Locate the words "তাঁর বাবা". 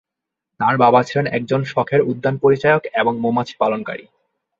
0.59-0.99